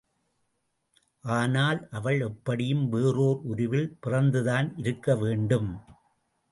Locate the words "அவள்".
1.89-2.19